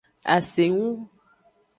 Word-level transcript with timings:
Asengu. 0.35 0.89